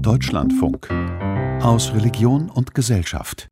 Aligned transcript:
Deutschlandfunk 0.00 0.88
aus 1.62 1.92
Religion 1.92 2.50
und 2.50 2.74
Gesellschaft. 2.74 3.48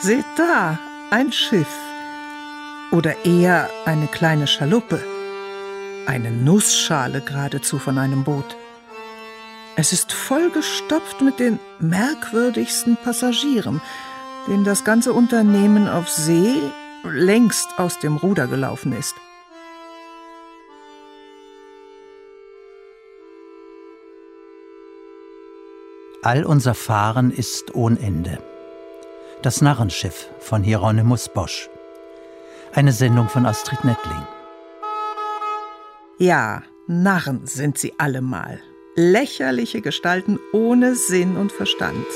Seht 0.00 0.24
da, 0.36 0.78
ein 1.10 1.32
Schiff. 1.32 1.68
Oder 2.92 3.24
eher 3.24 3.68
eine 3.86 4.06
kleine 4.06 4.46
Schaluppe. 4.46 5.00
Eine 6.06 6.30
Nussschale 6.30 7.20
geradezu 7.20 7.78
von 7.78 7.98
einem 7.98 8.24
Boot. 8.24 8.56
Es 9.76 9.92
ist 9.92 10.12
vollgestopft 10.12 11.20
mit 11.22 11.38
den 11.38 11.58
merkwürdigsten 11.78 12.96
Passagieren, 12.96 13.80
denen 14.48 14.64
das 14.64 14.84
ganze 14.84 15.12
Unternehmen 15.12 15.88
auf 15.88 16.08
See 16.08 16.60
längst 17.04 17.78
aus 17.78 17.98
dem 17.98 18.16
Ruder 18.16 18.46
gelaufen 18.46 18.92
ist. 18.92 19.14
All 26.22 26.44
unser 26.44 26.74
Fahren 26.74 27.30
ist 27.30 27.74
ohn 27.74 27.96
Ende. 27.96 28.38
Das 29.40 29.62
Narrenschiff 29.62 30.28
von 30.38 30.62
Hieronymus 30.62 31.30
Bosch. 31.30 31.70
Eine 32.74 32.92
Sendung 32.92 33.30
von 33.30 33.46
Astrid 33.46 33.82
Nettling. 33.84 34.26
Ja, 36.18 36.62
Narren 36.86 37.46
sind 37.46 37.78
sie 37.78 37.94
allemal. 37.98 38.60
Lächerliche 38.96 39.80
Gestalten 39.80 40.38
ohne 40.52 40.94
Sinn 40.94 41.38
und 41.38 41.52
Verstand. 41.52 42.06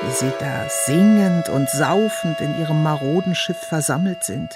Wie 0.00 0.12
sie 0.12 0.32
da 0.40 0.66
singend 0.86 1.50
und 1.50 1.68
saufend 1.68 2.40
in 2.40 2.58
ihrem 2.58 2.82
maroden 2.82 3.34
Schiff 3.34 3.60
versammelt 3.68 4.24
sind. 4.24 4.48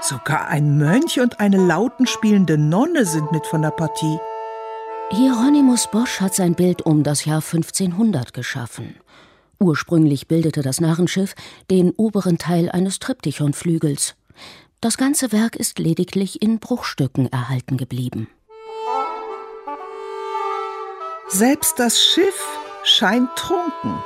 Sogar 0.00 0.48
ein 0.48 0.78
Mönch 0.78 1.20
und 1.20 1.40
eine 1.40 1.58
lautenspielende 1.58 2.56
Nonne 2.56 3.04
sind 3.04 3.32
mit 3.32 3.46
von 3.46 3.60
der 3.60 3.70
Partie. 3.70 4.18
Hieronymus 5.10 5.88
Bosch 5.90 6.20
hat 6.20 6.34
sein 6.34 6.54
Bild 6.54 6.82
um 6.82 7.02
das 7.02 7.24
Jahr 7.24 7.42
1500 7.42 8.32
geschaffen. 8.32 8.96
Ursprünglich 9.60 10.28
bildete 10.28 10.62
das 10.62 10.80
Narrenschiff 10.80 11.34
den 11.70 11.92
oberen 11.92 12.38
Teil 12.38 12.70
eines 12.70 12.98
Triptychonflügels. 12.98 14.16
Das 14.80 14.96
ganze 14.96 15.30
Werk 15.30 15.56
ist 15.56 15.78
lediglich 15.78 16.42
in 16.42 16.58
Bruchstücken 16.58 17.30
erhalten 17.30 17.76
geblieben. 17.76 18.28
Selbst 21.28 21.78
das 21.78 22.02
Schiff 22.02 22.44
scheint 22.82 23.28
trunken. 23.36 24.02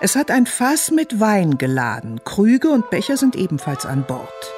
Es 0.00 0.16
hat 0.16 0.30
ein 0.30 0.46
Fass 0.46 0.90
mit 0.90 1.20
Wein 1.20 1.56
geladen, 1.58 2.20
Krüge 2.24 2.70
und 2.70 2.90
Becher 2.90 3.16
sind 3.16 3.36
ebenfalls 3.36 3.86
an 3.86 4.04
Bord. 4.06 4.53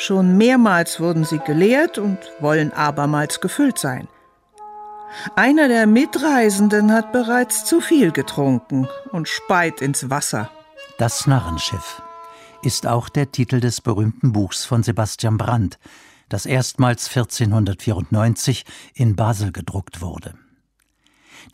Schon 0.00 0.36
mehrmals 0.36 1.00
wurden 1.00 1.24
sie 1.24 1.40
geleert 1.40 1.98
und 1.98 2.18
wollen 2.38 2.72
abermals 2.72 3.40
gefüllt 3.40 3.78
sein. 3.78 4.06
Einer 5.34 5.66
der 5.66 5.88
Mitreisenden 5.88 6.92
hat 6.92 7.10
bereits 7.10 7.64
zu 7.64 7.80
viel 7.80 8.12
getrunken 8.12 8.86
und 9.10 9.26
speit 9.26 9.80
ins 9.80 10.08
Wasser. 10.08 10.50
Das 10.98 11.26
Narrenschiff 11.26 12.00
ist 12.62 12.86
auch 12.86 13.08
der 13.08 13.32
Titel 13.32 13.58
des 13.58 13.80
berühmten 13.80 14.32
Buchs 14.32 14.64
von 14.64 14.84
Sebastian 14.84 15.36
Brandt, 15.36 15.80
das 16.28 16.46
erstmals 16.46 17.08
1494 17.08 18.64
in 18.94 19.16
Basel 19.16 19.50
gedruckt 19.50 20.00
wurde. 20.00 20.34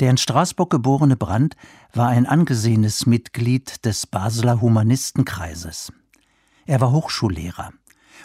Der 0.00 0.10
in 0.10 0.18
Straßburg 0.18 0.68
geborene 0.68 1.16
Brandt 1.16 1.56
war 1.94 2.08
ein 2.08 2.26
angesehenes 2.26 3.06
Mitglied 3.06 3.86
des 3.86 4.06
Basler 4.06 4.60
Humanistenkreises. 4.60 5.94
Er 6.66 6.82
war 6.82 6.92
Hochschullehrer 6.92 7.72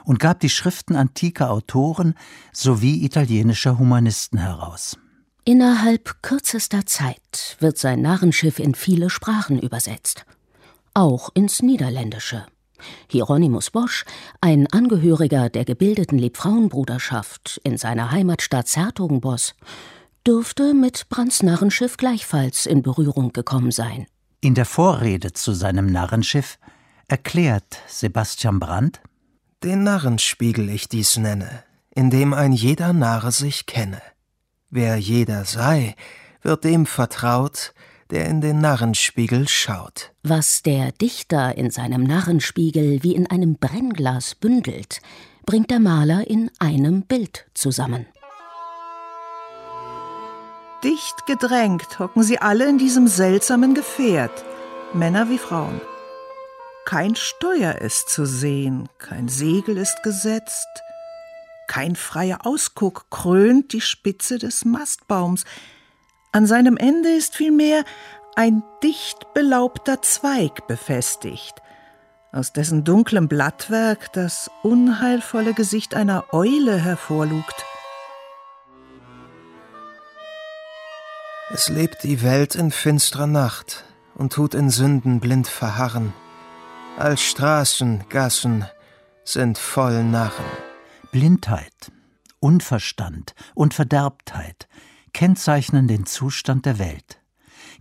und 0.06 0.20
gab 0.20 0.40
die 0.40 0.50
Schriften 0.50 0.95
antiker 0.95 1.52
Autoren 1.52 2.16
sowie 2.54 3.04
italienischer 3.04 3.78
Humanisten 3.78 4.40
heraus. 4.40 4.98
Innerhalb 5.45 6.22
kürzester 6.22 6.86
Zeit 6.86 7.58
wird 7.59 7.78
sein 7.78 8.02
Narrenschiff 8.02 8.60
in 8.60 8.76
viele 8.76 9.10
Sprachen 9.10 9.60
übersetzt, 9.60 10.26
auch 10.94 11.30
ins 11.34 11.62
Niederländische. 11.62 12.45
Hieronymus 13.08 13.72
Bosch, 13.72 14.05
ein 14.42 14.67
Angehöriger 14.67 15.50
der 15.50 15.66
gebildeten 15.66 16.17
Liebfrauenbruderschaft 16.17 17.60
in 17.64 17.77
seiner 17.77 18.11
Heimatstadt 18.11 18.67
Zertogenbosch, 18.67 19.54
dürfte 20.26 20.73
mit 20.73 21.10
Brands 21.10 21.44
Narrenschiff 21.44 21.98
gleichfalls 21.98 22.66
in 22.66 22.82
Berührung 22.83 23.33
gekommen 23.33 23.71
sein. 23.71 24.06
In 24.42 24.56
der 24.56 24.66
Vorrede 24.66 25.33
zu 25.33 25.54
seinem 25.54 25.88
Narrenschiff 25.88 26.60
erklärt 27.08 27.80
Sebastian 27.88 28.60
Brandt, 28.60 29.02
den 29.64 29.83
Narrenspiegel 29.83 30.70
ich 30.70 30.87
dies 30.87 31.17
nenne, 31.17 31.64
in 31.93 32.09
dem 32.09 32.33
ein 32.33 32.53
jeder 32.53 32.93
Narr 32.93 33.31
sich 33.31 33.65
kenne. 33.65 34.02
Wer 34.70 34.97
jeder 34.97 35.45
sei, 35.45 35.95
wird 36.42 36.64
dem 36.64 36.86
vertraut, 36.86 37.73
der 38.09 38.25
in 38.27 38.42
den 38.42 38.59
Narrenspiegel 38.59 39.47
schaut. 39.47 40.11
Was 40.23 40.64
der 40.64 40.92
Dichter 40.93 41.58
in 41.58 41.71
seinem 41.71 42.03
Narrenspiegel 42.03 43.03
wie 43.03 43.14
in 43.14 43.30
einem 43.30 43.58
Brennglas 43.58 44.36
bündelt, 44.36 45.02
bringt 45.45 45.71
der 45.71 45.80
Maler 45.80 46.27
in 46.27 46.49
einem 46.59 47.03
Bild 47.03 47.47
zusammen. 47.53 48.05
Dicht 50.83 51.26
gedrängt 51.27 51.99
hocken 51.99 52.23
sie 52.23 52.39
alle 52.39 52.70
in 52.70 52.77
diesem 52.77 53.08
seltsamen 53.08 53.76
Gefährt, 53.76 54.45
Männer 54.93 55.30
wie 55.30 55.37
Frauen. 55.37 55.81
Kein 56.89 57.16
Steuer 57.16 57.76
ist 57.76 58.10
zu 58.10 58.26
sehen, 58.26 58.89
kein 58.98 59.27
Segel 59.27 59.77
ist 59.77 60.02
gesetzt, 60.02 60.67
kein 61.67 61.95
freier 61.95 62.48
Ausguck 62.48 63.11
krönt 63.11 63.73
die 63.73 63.82
Spitze 63.82 64.39
des 64.39 64.66
Mastbaums. 64.66 65.44
An 66.32 66.48
seinem 66.48 66.77
Ende 66.77 67.10
ist 67.10 67.36
vielmehr 67.36 67.83
ein 68.36 68.64
dicht 68.82 69.36
belaubter 69.36 70.02
Zweig 70.02 70.66
befestigt, 70.66 71.61
aus 72.32 72.54
dessen 72.54 72.83
dunklem 72.86 73.27
Blattwerk 73.27 74.11
das 74.14 74.50
unheilvolle 74.64 75.54
Gesicht 75.54 75.94
einer 75.94 76.33
Eule 76.33 76.76
hervorlugt. 76.76 77.66
Es 81.52 81.70
lebt 81.70 82.02
die 82.02 82.23
Welt 82.23 82.56
in 82.56 82.71
finstrer 82.71 83.27
Nacht 83.27 83.83
und 84.16 84.33
tut 84.33 84.56
in 84.56 84.71
Sünden 84.71 85.20
blind 85.20 85.48
verharren 85.48 86.14
als 86.98 87.22
Straßen, 87.22 88.05
Gassen 88.10 88.66
sind 89.23 89.58
voll 89.58 90.04
Narren. 90.04 90.45
Blindheit, 91.11 91.92
Unverstand 92.39 93.33
und 93.55 93.73
Verderbtheit 93.73 94.67
kennzeichnen 95.14 95.88
den 95.88 96.05
Zustand 96.05 96.66
der 96.66 96.80
Welt, 96.80 97.20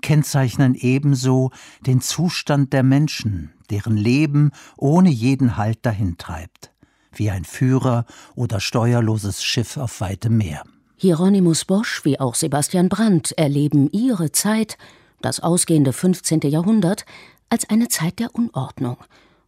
kennzeichnen 0.00 0.74
ebenso 0.74 1.50
den 1.86 2.00
Zustand 2.00 2.72
der 2.72 2.82
Menschen, 2.82 3.52
deren 3.70 3.96
Leben 3.96 4.50
ohne 4.76 5.10
jeden 5.10 5.56
Halt 5.56 5.84
dahintreibt, 5.84 6.72
wie 7.12 7.30
ein 7.30 7.44
Führer 7.44 8.06
oder 8.34 8.60
steuerloses 8.60 9.44
Schiff 9.44 9.76
auf 9.76 10.00
weitem 10.00 10.36
Meer. 10.36 10.62
Hieronymus 10.96 11.64
Bosch 11.64 12.04
wie 12.04 12.19
auch 12.19 12.34
Sebastian 12.34 12.88
Brandt 12.88 13.32
erleben 13.32 13.88
ihre 13.92 14.32
Zeit, 14.32 14.78
das 15.20 15.40
ausgehende 15.40 15.92
15. 15.92 16.40
Jahrhundert, 16.42 17.04
als 17.48 17.69
eine 17.70 17.88
Zeit 17.88 18.19
der 18.19 18.34
Unordnung 18.34 18.97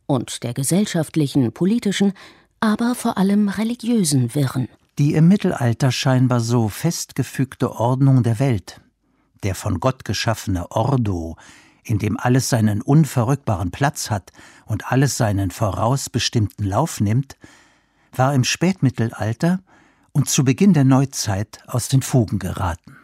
und 0.06 0.43
der 0.43 0.55
gesellschaftlichen, 0.55 1.53
politischen, 1.53 2.12
aber 2.61 2.94
vor 2.94 3.16
allem 3.16 3.49
religiösen 3.49 4.34
Wirren. 4.34 4.69
Die 4.99 5.15
im 5.15 5.28
Mittelalter 5.28 5.93
scheinbar 5.93 6.41
so 6.41 6.69
festgefügte 6.69 7.72
Ordnung 7.72 8.22
der 8.22 8.39
Welt, 8.39 8.81
der 9.43 9.55
von 9.55 9.81
Gott 9.81 10.05
geschaffene 10.05 10.71
Ordo, 10.71 11.37
in 11.84 11.99
dem 11.99 12.19
alles 12.19 12.49
seinen 12.50 12.83
unverrückbaren 12.83 13.71
Platz 13.71 14.10
hat 14.10 14.33
und 14.66 14.93
alles 14.93 15.16
seinen 15.16 15.50
vorausbestimmten 15.50 16.66
Lauf 16.66 17.00
nimmt, 17.00 17.37
war 18.12 18.34
im 18.34 18.44
Spätmittelalter 18.44 19.60
und 20.12 20.28
zu 20.28 20.44
Beginn 20.44 20.75
der 20.75 20.84
Neuzeit 20.84 21.60
aus 21.66 21.89
den 21.89 22.03
Fugen 22.03 22.39
geraten. 22.39 22.97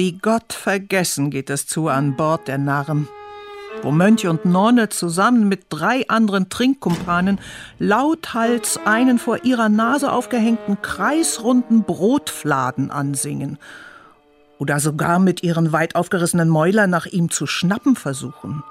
Wie 0.00 0.12
Gott 0.12 0.54
vergessen 0.54 1.28
geht 1.28 1.50
es 1.50 1.66
zu 1.66 1.88
an 1.88 2.16
Bord 2.16 2.48
der 2.48 2.56
Narren, 2.56 3.06
wo 3.82 3.90
Mönche 3.90 4.30
und 4.30 4.46
Nonne 4.46 4.88
zusammen 4.88 5.46
mit 5.46 5.66
drei 5.68 6.08
anderen 6.08 6.48
Trinkkumpanen 6.48 7.38
lauthals 7.78 8.80
einen 8.86 9.18
vor 9.18 9.44
ihrer 9.44 9.68
Nase 9.68 10.10
aufgehängten 10.10 10.80
kreisrunden 10.80 11.82
Brotfladen 11.82 12.90
ansingen 12.90 13.58
oder 14.56 14.80
sogar 14.80 15.18
mit 15.18 15.42
ihren 15.42 15.70
weit 15.70 15.96
aufgerissenen 15.96 16.48
Mäulern 16.48 16.88
nach 16.88 17.04
ihm 17.04 17.30
zu 17.30 17.46
schnappen 17.46 17.94
versuchen. 17.94 18.64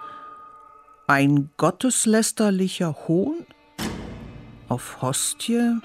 Ein 1.05 1.51
gotteslästerlicher 1.57 2.95
Hohn 3.07 3.45
auf 4.67 5.03
Hostie 5.03 5.77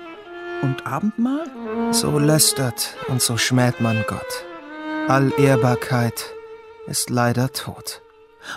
und 0.62 0.87
Abendmahl? 0.87 1.44
So 1.91 2.19
lästert 2.19 2.96
und 3.08 3.20
so 3.20 3.37
schmäht 3.37 3.82
man 3.82 4.06
Gott. 4.08 4.46
All 5.06 5.35
Ehrbarkeit 5.39 6.33
ist 6.87 7.11
leider 7.11 7.53
tot. 7.53 8.01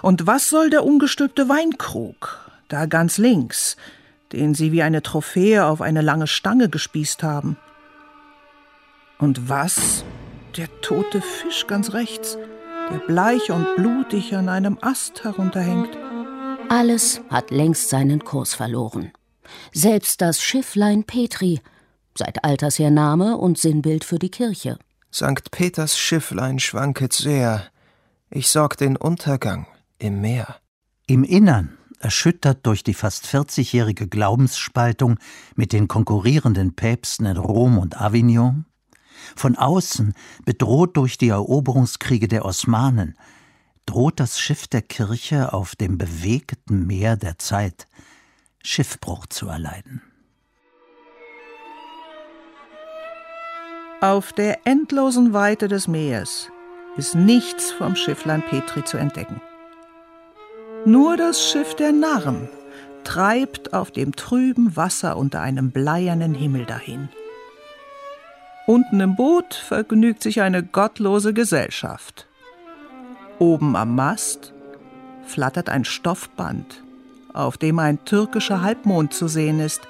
Und 0.02 0.28
was 0.28 0.50
soll 0.50 0.70
der 0.70 0.86
ungestülpte 0.86 1.50
Weinkrug, 1.50 2.40
da 2.70 2.86
ganz 2.86 3.18
links, 3.18 3.76
den 4.32 4.56
sie 4.56 4.72
wie 4.72 4.82
eine 4.82 5.04
Trophäe 5.04 5.66
auf 5.66 5.82
eine 5.82 6.02
lange 6.02 6.26
Stange 6.26 6.70
gespießt 6.70 7.22
haben? 7.22 7.58
Und 9.20 9.50
was? 9.50 10.06
Der 10.56 10.70
tote 10.82 11.20
Fisch 11.20 11.68
ganz 11.68 11.92
rechts, 11.92 12.38
der 12.92 13.00
bleich 13.00 13.52
und 13.52 13.76
blutig 13.76 14.34
an 14.34 14.48
einem 14.48 14.78
Ast 14.80 15.26
herunterhängt. 15.26 15.98
Alles 16.70 17.20
hat 17.30 17.52
längst 17.52 17.90
seinen 17.90 18.24
Kurs 18.24 18.54
verloren. 18.54 19.12
Selbst 19.74 20.22
das 20.22 20.42
Schifflein 20.42 21.04
Petri, 21.04 21.60
seit 22.18 22.46
alters 22.46 22.80
her 22.80 22.92
Name 22.92 23.38
und 23.38 23.58
Sinnbild 23.58 24.06
für 24.06 24.18
die 24.18 24.32
Kirche. 24.32 24.80
Sankt 25.18 25.50
Peters 25.50 25.98
Schifflein 25.98 26.60
schwanket 26.60 27.12
sehr. 27.12 27.64
Ich 28.30 28.50
sorg 28.50 28.78
den 28.78 28.96
Untergang 28.96 29.66
im 29.98 30.22
Meer. 30.22 30.58
Im 31.08 31.24
Innern, 31.24 31.76
erschüttert 31.98 32.64
durch 32.68 32.84
die 32.84 32.94
fast 32.94 33.26
40-jährige 33.26 34.08
Glaubensspaltung 34.08 35.18
mit 35.56 35.74
den 35.74 35.88
konkurrierenden 35.88 36.76
Päpsten 36.76 37.26
in 37.26 37.38
Rom 37.38 37.80
und 37.80 38.00
Avignon, 38.00 38.66
von 39.36 39.56
außen, 39.56 40.14
bedroht 40.46 40.96
durch 40.98 41.18
die 41.18 41.30
Eroberungskriege 41.30 42.28
der 42.28 42.46
Osmanen, 42.46 43.18
droht 43.88 44.20
das 44.20 44.40
Schiff 44.40 44.68
der 44.68 44.84
Kirche 44.84 45.52
auf 45.52 45.76
dem 45.76 45.98
bewegten 45.98 46.86
Meer 46.86 47.18
der 47.18 47.40
Zeit 47.40 47.88
Schiffbruch 48.64 49.26
zu 49.26 49.48
erleiden. 49.48 50.04
Auf 54.02 54.32
der 54.32 54.60
endlosen 54.68 55.34
Weite 55.34 55.68
des 55.68 55.88
Meeres 55.88 56.52
ist 56.98 57.16
nichts 57.16 57.72
vom 57.72 57.96
Schifflein 57.96 58.44
Petri 58.44 58.84
zu 58.84 58.98
entdecken. 58.98 59.42
Nur 60.86 61.18
das 61.18 61.44
Schiff 61.44 61.76
der 61.76 61.94
Narren 61.94 62.48
treibt 63.04 63.74
auf 63.74 63.90
dem 63.90 64.16
trüben 64.16 64.76
Wasser 64.76 65.18
unter 65.18 65.42
einem 65.42 65.72
bleiernen 65.72 66.36
Himmel 66.36 66.66
dahin. 66.66 67.10
Unten 68.68 69.00
im 69.00 69.16
Boot 69.16 69.56
vergnügt 69.56 70.22
sich 70.22 70.42
eine 70.42 70.62
gottlose 70.62 71.34
Gesellschaft. 71.34 72.28
Oben 73.40 73.76
am 73.76 73.96
Mast 73.96 74.54
flattert 75.26 75.70
ein 75.70 75.86
Stoffband, 75.86 76.84
auf 77.34 77.58
dem 77.58 77.80
ein 77.80 78.06
türkischer 78.06 78.62
Halbmond 78.62 79.12
zu 79.16 79.28
sehen 79.28 79.60
ist. 79.60 79.82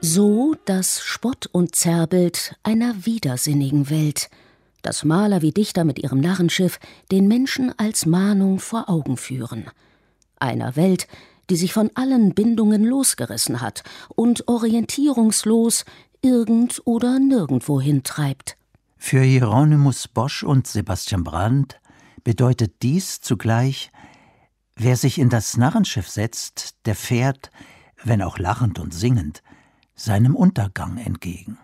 So 0.00 0.54
das 0.64 1.00
Spott 1.00 1.46
und 1.50 1.74
Zerrbild 1.74 2.56
einer 2.62 3.04
widersinnigen 3.04 3.90
Welt, 3.90 4.30
das 4.82 5.04
Maler 5.04 5.42
wie 5.42 5.50
Dichter 5.50 5.84
mit 5.84 5.98
ihrem 5.98 6.20
Narrenschiff 6.20 6.78
den 7.10 7.26
Menschen 7.26 7.76
als 7.78 8.06
Mahnung 8.06 8.60
vor 8.60 8.88
Augen 8.88 9.16
führen. 9.16 9.64
Einer 10.38 10.76
Welt, 10.76 11.08
die 11.50 11.56
sich 11.56 11.72
von 11.72 11.90
allen 11.94 12.32
Bindungen 12.32 12.84
losgerissen 12.84 13.60
hat 13.60 13.82
und 14.14 14.46
orientierungslos 14.46 15.84
irgend 16.22 16.80
oder 16.84 17.18
nirgendwohin 17.18 18.04
treibt. 18.04 18.56
Für 18.98 19.22
Hieronymus 19.22 20.06
Bosch 20.06 20.44
und 20.44 20.68
Sebastian 20.68 21.24
Brandt 21.24 21.80
bedeutet 22.22 22.82
dies 22.82 23.20
zugleich, 23.20 23.90
wer 24.76 24.96
sich 24.96 25.18
in 25.18 25.28
das 25.28 25.56
Narrenschiff 25.56 26.08
setzt, 26.08 26.76
der 26.86 26.94
fährt, 26.94 27.50
wenn 28.04 28.22
auch 28.22 28.38
lachend 28.38 28.78
und 28.78 28.94
singend, 28.94 29.42
seinem 29.98 30.34
Untergang 30.34 30.96
entgegen. 30.96 31.58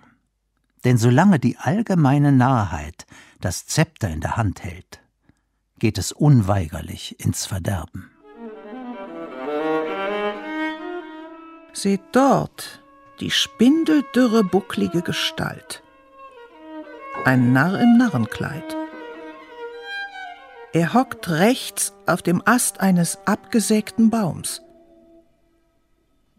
Denn 0.84 0.98
solange 0.98 1.38
die 1.38 1.56
allgemeine 1.56 2.32
Narrheit 2.32 3.06
das 3.40 3.66
Zepter 3.66 4.10
in 4.10 4.20
der 4.20 4.36
Hand 4.36 4.62
hält, 4.62 5.00
geht 5.78 5.98
es 5.98 6.12
unweigerlich 6.12 7.18
ins 7.20 7.46
Verderben. 7.46 8.10
Seht 11.72 12.02
dort, 12.12 12.82
die 13.20 13.30
spindeldürre, 13.30 14.44
bucklige 14.44 15.02
Gestalt. 15.02 15.82
Ein 17.24 17.52
Narr 17.52 17.80
im 17.80 17.96
Narrenkleid. 17.96 18.76
Er 20.72 20.92
hockt 20.92 21.30
rechts 21.30 21.94
auf 22.06 22.22
dem 22.22 22.42
Ast 22.44 22.80
eines 22.80 23.18
abgesägten 23.26 24.10
Baums. 24.10 24.63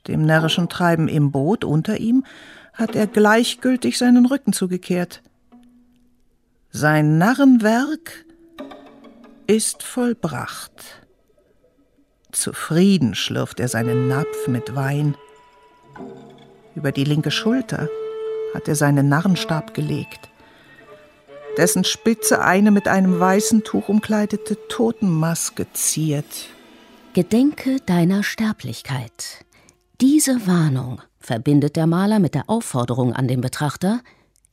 Dem 0.08 0.26
närrischen 0.26 0.70
Treiben 0.70 1.08
im 1.08 1.32
Boot 1.32 1.64
unter 1.64 1.98
ihm 1.98 2.24
hat 2.74 2.96
er 2.96 3.08
gleichgültig 3.08 3.98
seinen 3.98 4.26
Rücken 4.26 4.54
zugekehrt. 4.54 5.22
Sein 6.72 7.18
Narrenwerk 7.18 8.26
ist 9.48 9.84
vollbracht. 9.84 11.02
Zufrieden 12.32 13.16
schlürft 13.16 13.60
er 13.62 13.70
seinen 13.70 14.08
Napf 14.10 14.48
mit 14.48 14.76
Wein. 14.76 15.16
Über 16.76 16.92
die 16.92 17.06
linke 17.06 17.32
Schulter 17.32 17.88
hat 18.54 18.68
er 18.68 18.76
seinen 18.76 19.08
Narrenstab 19.08 19.74
gelegt, 19.74 20.30
dessen 21.58 21.86
Spitze 21.86 22.42
eine 22.42 22.72
mit 22.72 22.90
einem 22.90 23.20
weißen 23.20 23.64
Tuch 23.64 23.88
umkleidete 23.88 24.58
Totenmaske 24.68 25.68
ziert. 25.72 26.50
Gedenke 27.14 27.80
deiner 27.86 28.24
Sterblichkeit. 28.24 29.45
Diese 30.02 30.46
Warnung 30.46 31.02
verbindet 31.20 31.78
der 31.78 31.88
Maler 31.88 32.20
mit 32.20 32.36
der 32.36 32.50
Aufforderung 32.50 33.14
an 33.14 33.30
den 33.30 33.40
Betrachter, 33.40 34.02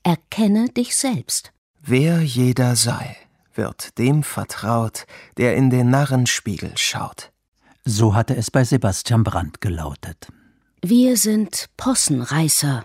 erkenne 0.05 0.69
dich 0.69 0.95
selbst. 0.97 1.53
Wer 1.81 2.23
jeder 2.23 2.77
sei, 2.77 3.17
wird 3.53 3.99
dem 3.99 4.23
vertraut, 4.23 5.05
der 5.39 5.57
in 5.57 5.71
den 5.71 5.91
Narrenspiegel 5.91 6.73
schaut. 6.77 7.33
So 7.85 8.15
hatte 8.15 8.37
es 8.37 8.53
bei 8.53 8.63
Sebastian 8.63 9.25
Brandt 9.25 9.61
gelautet. 9.61 10.29
Wir 10.81 11.17
sind 11.17 11.67
Possenreißer, 11.77 12.85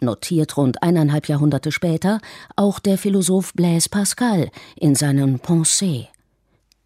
notiert 0.00 0.56
rund 0.56 0.82
eineinhalb 0.82 1.28
Jahrhunderte 1.28 1.70
später 1.70 2.20
auch 2.56 2.78
der 2.78 2.96
Philosoph 2.96 3.52
Blaise 3.52 3.90
Pascal 3.90 4.50
in 4.76 4.94
seinen 4.94 5.38
Pensées. 5.38 6.08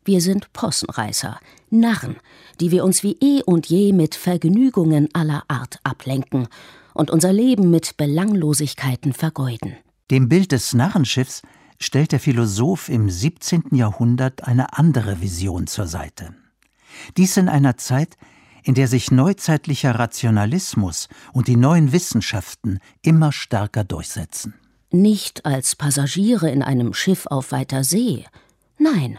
Wir 0.05 0.21
sind 0.21 0.53
Possenreißer, 0.53 1.41
Narren, 1.71 2.17
die 2.61 2.71
wir 2.71 2.85
uns 2.85 3.03
wie 3.03 3.17
eh 3.21 3.43
und 3.43 3.67
je 3.67 3.93
mit 3.93 4.15
Vergnügungen 4.15 5.09
aller 5.15 5.45
Art 5.49 5.79
ablenken 5.83 6.49
und 6.93 7.11
unser 7.11 7.33
Leben 7.33 7.71
mit 7.71 7.97
Belanglosigkeiten 7.97 9.15
vergeuden. 9.15 9.77
Dem 10.11 10.29
Bild 10.29 10.53
des 10.53 10.75
Narrenschiffs 10.75 11.41
stellt 11.79 12.13
der 12.13 12.21
Philosoph 12.21 12.91
im 12.91 13.09
17. 13.09 13.65
Jahrhundert 13.73 14.45
eine 14.45 14.77
andere 14.77 15.23
Vision 15.23 15.67
zur 15.67 15.87
Seite. 15.87 16.35
Dies 17.17 17.39
in 17.39 17.49
einer 17.49 17.79
Zeit, 17.79 18.17
in 18.63 18.75
der 18.75 18.89
sich 18.89 19.11
neuzeitlicher 19.11 19.95
Rationalismus 19.95 21.09
und 21.33 21.49
die 21.49 21.57
neuen 21.57 21.93
Wissenschaften 21.93 22.79
immer 23.03 23.33
stärker 23.33 23.85
durchsetzen. 23.85 24.55
Nicht 24.91 25.45
als 25.47 25.77
Passagiere 25.77 26.51
in 26.51 26.63
einem 26.63 26.93
Schiff 26.93 27.27
auf 27.27 27.53
weiter 27.53 27.85
See. 27.85 28.25
Nein. 28.79 29.19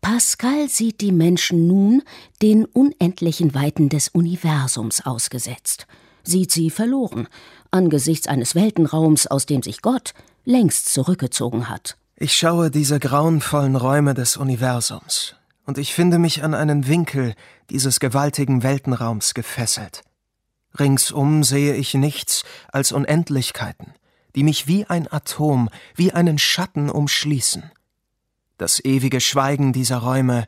Pascal 0.00 0.68
sieht 0.68 1.00
die 1.00 1.12
Menschen 1.12 1.66
nun 1.66 2.02
den 2.42 2.64
unendlichen 2.64 3.54
Weiten 3.54 3.88
des 3.88 4.08
Universums 4.08 5.04
ausgesetzt, 5.04 5.86
sieht 6.22 6.52
sie 6.52 6.70
verloren, 6.70 7.28
angesichts 7.70 8.28
eines 8.28 8.54
Weltenraums, 8.54 9.26
aus 9.26 9.46
dem 9.46 9.62
sich 9.62 9.82
Gott 9.82 10.14
längst 10.44 10.92
zurückgezogen 10.92 11.68
hat. 11.68 11.96
Ich 12.16 12.36
schaue 12.36 12.70
diese 12.70 12.98
grauenvollen 12.98 13.76
Räume 13.76 14.14
des 14.14 14.36
Universums 14.36 15.34
und 15.66 15.78
ich 15.78 15.92
finde 15.94 16.18
mich 16.18 16.42
an 16.42 16.54
einen 16.54 16.88
Winkel 16.88 17.34
dieses 17.70 18.00
gewaltigen 18.00 18.62
Weltenraums 18.62 19.34
gefesselt. 19.34 20.02
Ringsum 20.78 21.44
sehe 21.44 21.74
ich 21.74 21.94
nichts 21.94 22.44
als 22.72 22.92
Unendlichkeiten, 22.92 23.94
die 24.34 24.42
mich 24.42 24.66
wie 24.66 24.86
ein 24.86 25.10
Atom, 25.10 25.68
wie 25.94 26.12
einen 26.12 26.38
Schatten 26.38 26.90
umschließen. 26.90 27.70
Das 28.58 28.84
ewige 28.84 29.20
Schweigen 29.20 29.72
dieser 29.72 29.98
Räume 29.98 30.46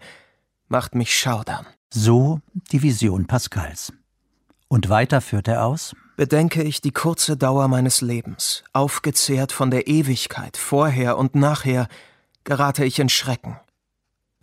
macht 0.68 0.96
mich 0.96 1.16
schaudern. 1.16 1.64
So 1.90 2.40
die 2.72 2.82
Vision 2.82 3.26
Pascals. 3.26 3.92
Und 4.68 4.88
weiter 4.88 5.20
führt 5.20 5.48
er 5.48 5.64
aus? 5.64 5.94
Bedenke 6.16 6.62
ich 6.62 6.80
die 6.80 6.90
kurze 6.90 7.36
Dauer 7.36 7.68
meines 7.68 8.00
Lebens, 8.00 8.64
aufgezehrt 8.72 9.52
von 9.52 9.70
der 9.70 9.86
Ewigkeit, 9.86 10.56
vorher 10.56 11.18
und 11.18 11.34
nachher, 11.34 11.88
gerate 12.44 12.84
ich 12.84 12.98
in 12.98 13.08
Schrecken. 13.08 13.58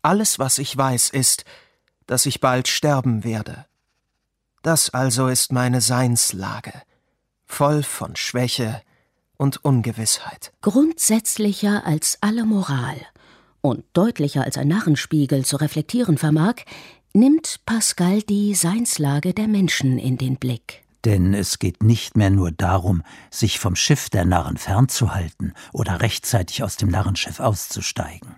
Alles, 0.01 0.39
was 0.39 0.57
ich 0.59 0.75
weiß, 0.75 1.09
ist, 1.09 1.43
dass 2.05 2.25
ich 2.25 2.39
bald 2.39 2.69
sterben 2.69 3.23
werde. 3.23 3.65
Das 4.63 4.89
also 4.89 5.27
ist 5.27 5.51
meine 5.51 5.81
Seinslage, 5.81 6.73
voll 7.45 7.83
von 7.83 8.15
Schwäche 8.15 8.81
und 9.35 9.63
Ungewissheit. 9.63 10.53
Grundsätzlicher 10.61 11.85
als 11.85 12.17
alle 12.21 12.45
Moral 12.45 12.97
und 13.61 13.83
deutlicher 13.93 14.43
als 14.43 14.57
ein 14.57 14.67
Narrenspiegel 14.67 15.45
zu 15.45 15.57
reflektieren 15.57 16.17
vermag, 16.17 16.55
nimmt 17.13 17.61
Pascal 17.65 18.21
die 18.21 18.53
Seinslage 18.55 19.33
der 19.33 19.47
Menschen 19.47 19.97
in 19.97 20.17
den 20.17 20.37
Blick. 20.37 20.83
Denn 21.05 21.33
es 21.33 21.59
geht 21.59 21.83
nicht 21.83 22.17
mehr 22.17 22.29
nur 22.29 22.51
darum, 22.51 23.03
sich 23.31 23.59
vom 23.59 23.75
Schiff 23.75 24.09
der 24.09 24.25
Narren 24.25 24.57
fernzuhalten 24.57 25.53
oder 25.71 26.01
rechtzeitig 26.01 26.63
aus 26.63 26.75
dem 26.75 26.89
Narrenschiff 26.89 27.39
auszusteigen. 27.39 28.35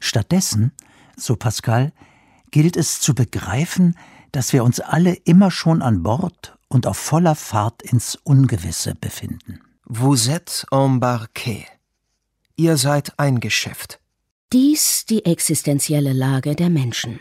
Stattdessen, 0.00 0.72
so 1.16 1.36
Pascal, 1.36 1.92
gilt 2.50 2.76
es 2.76 3.00
zu 3.00 3.14
begreifen, 3.14 3.96
dass 4.32 4.52
wir 4.52 4.64
uns 4.64 4.80
alle 4.80 5.14
immer 5.14 5.50
schon 5.50 5.82
an 5.82 6.02
Bord 6.02 6.58
und 6.68 6.86
auf 6.86 6.96
voller 6.96 7.34
Fahrt 7.34 7.82
ins 7.82 8.16
Ungewisse 8.24 8.94
befinden. 8.94 9.60
Vous 9.84 10.28
êtes 10.28 10.66
embarqué. 10.70 11.64
ihr 12.56 12.76
seid 12.76 13.18
eingeschifft. 13.18 14.00
Dies 14.58 15.04
die 15.04 15.26
existenzielle 15.26 16.14
Lage 16.14 16.56
der 16.56 16.70
Menschen. 16.70 17.20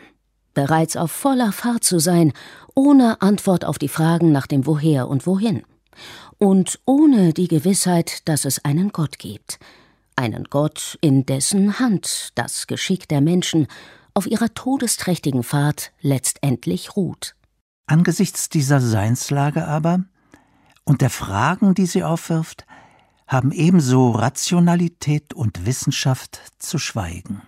Bereits 0.53 0.95
auf 0.95 1.11
voller 1.11 1.51
Fahrt 1.51 1.83
zu 1.83 1.99
sein, 1.99 2.31
ohne 2.75 3.21
Antwort 3.21 3.65
auf 3.65 3.77
die 3.77 3.89
Fragen 3.89 4.31
nach 4.31 4.47
dem 4.47 4.65
Woher 4.65 5.09
und 5.09 5.27
Wohin. 5.27 5.63
Und 6.37 6.79
ohne 6.85 7.33
die 7.33 7.49
Gewissheit, 7.49 8.25
dass 8.29 8.45
es 8.45 8.63
einen 8.63 8.93
Gott 8.93 9.19
gibt. 9.19 9.59
Einen 10.15 10.45
Gott, 10.45 10.97
in 11.01 11.25
dessen 11.25 11.77
Hand 11.77 12.29
das 12.35 12.67
Geschick 12.67 13.09
der 13.09 13.19
Menschen 13.19 13.67
auf 14.13 14.27
ihrer 14.27 14.53
todesträchtigen 14.53 15.43
Fahrt 15.43 15.91
letztendlich 15.99 16.95
ruht. 16.95 17.35
Angesichts 17.85 18.47
dieser 18.47 18.79
Seinslage 18.79 19.67
aber 19.67 20.05
und 20.85 21.01
der 21.01 21.09
Fragen, 21.09 21.73
die 21.73 21.85
sie 21.85 22.05
aufwirft, 22.05 22.65
haben 23.27 23.51
ebenso 23.51 24.11
Rationalität 24.11 25.33
und 25.33 25.65
Wissenschaft 25.65 26.41
zu 26.59 26.77
schweigen. 26.77 27.41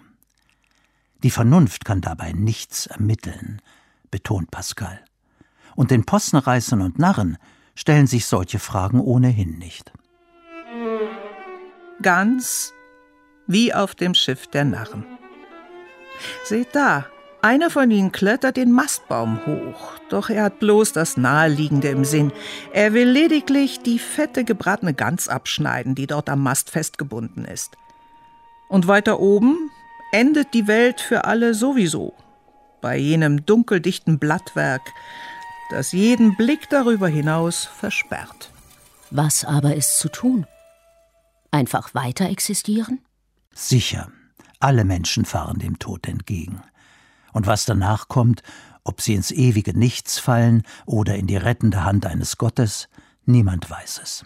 Die 1.24 1.32
Vernunft 1.32 1.86
kann 1.86 2.02
dabei 2.02 2.32
nichts 2.32 2.88
ermitteln, 2.88 3.62
betont 4.12 4.52
Pascal. 4.52 5.00
Und 5.76 5.92
den 5.92 6.06
Possenreißern 6.06 6.82
und 6.82 7.00
Narren 7.00 7.38
stellen 7.76 8.08
sich 8.08 8.26
solche 8.26 8.60
Fragen 8.60 9.00
ohnehin 9.00 9.58
nicht. 9.58 9.92
Ganz 12.02 12.74
wie 13.46 13.74
auf 13.74 13.96
dem 13.96 14.14
Schiff 14.14 14.48
der 14.48 14.66
Narren. 14.66 15.06
Seht 16.44 16.76
da, 16.76 17.06
einer 17.42 17.70
von 17.70 17.92
ihnen 17.92 18.12
klettert 18.12 18.58
den 18.58 18.72
Mastbaum 18.72 19.46
hoch, 19.46 19.94
doch 20.10 20.30
er 20.30 20.44
hat 20.44 20.60
bloß 20.60 20.94
das 20.94 21.18
Naheliegende 21.18 21.90
im 21.90 22.04
Sinn. 22.06 22.32
Er 22.74 22.94
will 22.94 23.08
lediglich 23.10 23.82
die 23.82 24.00
fette 24.00 24.44
gebratene 24.44 24.94
Gans 24.94 25.28
abschneiden, 25.28 25.96
die 25.96 26.08
dort 26.08 26.30
am 26.30 26.44
Mast 26.44 26.70
festgebunden 26.70 27.46
ist. 27.46 27.78
Und 28.70 28.88
weiter 28.88 29.20
oben 29.20 29.72
endet 30.12 30.54
die 30.54 30.68
Welt 30.68 31.02
für 31.02 31.26
alle 31.26 31.54
sowieso, 31.54 32.14
bei 32.82 32.98
jenem 32.98 33.46
dunkeldichten 33.46 34.20
Blattwerk, 34.20 34.82
das 35.70 35.92
jeden 35.92 36.36
Blick 36.36 36.70
darüber 36.70 37.08
hinaus 37.08 37.66
versperrt. 37.66 38.52
Was 39.12 39.46
aber 39.46 39.76
ist 39.76 40.00
zu 40.00 40.10
tun? 40.10 40.46
Einfach 41.52 41.94
weiter 41.94 42.30
existieren? 42.30 43.00
Sicher, 43.54 44.12
alle 44.60 44.84
Menschen 44.84 45.26
fahren 45.26 45.60
dem 45.60 45.80
Tod 45.80 46.08
entgegen. 46.08 46.62
Und 47.38 47.46
was 47.46 47.66
danach 47.66 48.08
kommt, 48.08 48.42
ob 48.84 49.00
sie 49.00 49.14
ins 49.14 49.30
ewige 49.30 49.78
Nichts 49.78 50.18
fallen 50.18 50.64
oder 50.88 51.14
in 51.18 51.28
die 51.28 51.38
rettende 51.38 51.84
Hand 51.84 52.08
eines 52.08 52.38
Gottes, 52.40 52.90
niemand 53.26 53.70
weiß 53.70 54.00
es. 54.02 54.26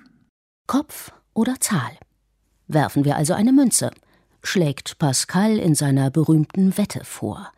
Kopf 0.66 1.12
oder 1.34 1.60
Zahl? 1.60 1.92
Werfen 2.70 3.04
wir 3.04 3.18
also 3.18 3.34
eine 3.34 3.52
Münze, 3.52 3.92
schlägt 4.42 4.98
Pascal 4.98 5.60
in 5.60 5.76
seiner 5.76 6.10
berühmten 6.10 6.78
Wette 6.78 7.04
vor. 7.04 7.52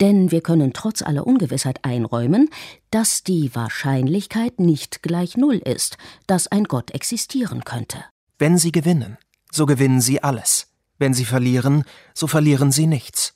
Denn 0.00 0.30
wir 0.30 0.42
können 0.42 0.72
trotz 0.72 1.02
aller 1.02 1.26
Ungewissheit 1.26 1.80
einräumen, 1.84 2.48
dass 2.92 3.24
die 3.24 3.52
Wahrscheinlichkeit 3.52 4.60
nicht 4.60 5.02
gleich 5.02 5.36
Null 5.36 5.56
ist, 5.56 5.98
dass 6.28 6.46
ein 6.46 6.66
Gott 6.66 6.92
existieren 6.92 7.64
könnte. 7.64 8.04
Wenn 8.38 8.58
Sie 8.58 8.70
gewinnen, 8.70 9.18
so 9.50 9.66
gewinnen 9.66 10.00
Sie 10.00 10.22
alles. 10.22 10.68
Wenn 10.98 11.14
Sie 11.14 11.24
verlieren, 11.24 11.82
so 12.14 12.28
verlieren 12.28 12.70
Sie 12.70 12.86
nichts. 12.86 13.34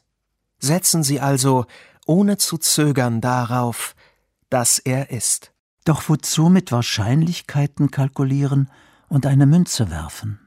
Setzen 0.58 1.02
Sie 1.02 1.20
also 1.20 1.66
ohne 2.06 2.36
zu 2.36 2.58
zögern 2.58 3.20
darauf, 3.20 3.94
dass 4.50 4.78
er 4.78 5.10
ist. 5.10 5.52
Doch 5.84 6.08
wozu 6.08 6.48
mit 6.48 6.72
Wahrscheinlichkeiten 6.72 7.90
kalkulieren 7.90 8.70
und 9.08 9.26
eine 9.26 9.46
Münze 9.46 9.90
werfen? 9.90 10.40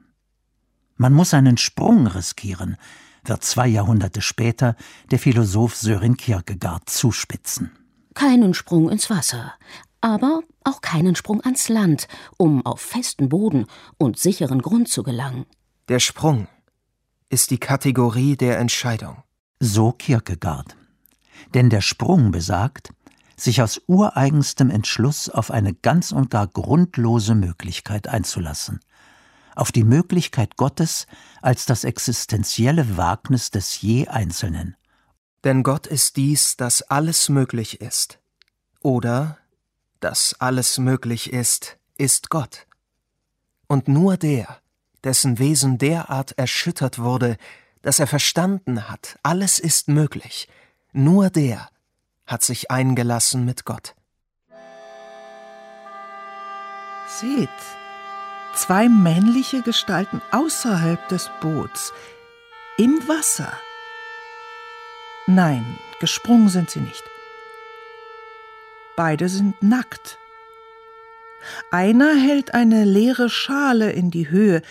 Man 0.98 1.14
muss 1.14 1.34
einen 1.34 1.58
Sprung 1.58 2.08
riskieren, 2.08 2.78
wird 3.24 3.44
zwei 3.44 3.68
Jahrhunderte 3.68 4.22
später 4.22 4.76
der 5.10 5.20
Philosoph 5.20 5.76
Sören 5.76 6.18
Kierkegaard 6.18 6.90
zuspitzen. 6.90 7.72
Keinen 8.14 8.54
Sprung 8.54 8.90
ins 8.90 9.10
Wasser, 9.10 9.54
aber 10.02 10.42
auch 10.64 10.82
keinen 10.82 11.16
Sprung 11.16 11.42
ans 11.44 11.70
Land, 11.70 12.08
um 12.38 12.66
auf 12.66 12.82
festen 12.82 13.30
Boden 13.30 13.66
und 13.98 14.20
sicheren 14.20 14.62
Grund 14.62 14.90
zu 14.90 15.04
gelangen. 15.04 15.46
Der 15.88 16.00
Sprung 16.00 16.48
ist 17.30 17.52
die 17.52 17.60
Kategorie 17.60 18.36
der 18.36 18.60
Entscheidung. 18.60 19.24
So 19.64 19.92
Kierkegaard. 19.92 20.76
Denn 21.54 21.70
der 21.70 21.82
Sprung 21.82 22.32
besagt, 22.32 22.94
sich 23.38 23.62
aus 23.62 23.80
ureigenstem 23.86 24.72
Entschluss 24.72 25.30
auf 25.30 25.52
eine 25.52 25.76
ganz 25.76 26.12
und 26.12 26.32
gar 26.32 26.48
grundlose 26.48 27.36
Möglichkeit 27.36 28.08
einzulassen, 28.08 28.80
auf 29.56 29.72
die 29.72 29.84
Möglichkeit 29.84 30.58
Gottes 30.58 31.06
als 31.44 31.68
das 31.68 31.84
existenzielle 31.84 32.98
Wagnis 32.98 33.52
des 33.52 33.80
je 33.82 34.08
Einzelnen. 34.08 34.76
Denn 35.44 35.62
Gott 35.62 35.86
ist 35.86 36.18
dies, 36.18 36.58
dass 36.58 36.82
alles 36.82 37.30
möglich 37.30 37.82
ist. 37.82 38.20
Oder, 38.82 39.38
dass 40.00 40.36
alles 40.40 40.80
möglich 40.80 41.32
ist, 41.32 41.78
ist 42.00 42.32
Gott. 42.32 42.66
Und 43.68 43.88
nur 43.88 44.18
der, 44.18 44.58
dessen 45.04 45.38
Wesen 45.38 45.78
derart 45.78 46.32
erschüttert 46.32 46.98
wurde, 46.98 47.38
dass 47.82 48.00
er 48.00 48.08
verstanden 48.08 48.90
hat, 48.90 49.18
alles 49.24 49.60
ist 49.60 49.88
möglich, 49.88 50.48
nur 50.92 51.30
der 51.30 51.70
hat 52.26 52.44
sich 52.44 52.72
eingelassen 52.72 53.46
mit 53.46 53.66
Gott. 53.66 53.96
Seht, 57.08 57.50
zwei 58.56 58.88
männliche 58.88 59.62
Gestalten 59.62 60.22
außerhalb 60.32 61.08
des 61.10 61.30
Boots, 61.42 61.94
im 62.78 63.08
Wasser. 63.08 63.52
Nein, 65.28 65.78
gesprungen 66.00 66.50
sind 66.50 66.70
sie 66.70 66.80
nicht. 66.80 67.04
Beide 68.96 69.30
sind 69.30 69.62
nackt. 69.62 70.18
Einer 71.70 72.16
hält 72.16 72.54
eine 72.54 72.86
leere 72.86 73.30
Schale 73.30 73.92
in 73.92 74.12
die 74.12 74.30
Höhe, 74.30 74.62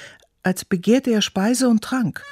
als 0.42 0.64
begehrte 0.64 1.10
er 1.10 1.22
Speise 1.22 1.68
und 1.68 1.82
Trank. 1.82 2.24